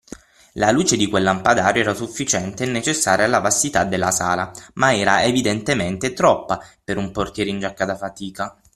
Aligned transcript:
La 0.53 0.71
luce 0.71 0.97
di 0.97 1.05
quel 1.07 1.21
lampadario 1.21 1.83
era 1.83 1.93
sufficiente 1.93 2.63
e 2.63 2.67
necessaria 2.67 3.25
alla 3.25 3.37
vastità 3.37 3.83
della 3.83 4.09
sala, 4.09 4.51
ma 4.73 4.95
era 4.97 5.21
evidentemente 5.21 6.13
troppa 6.13 6.59
per 6.83 6.97
un 6.97 7.11
portiere 7.11 7.51
in 7.51 7.59
giacca 7.59 7.85
da 7.85 7.95
fatica. 7.95 8.59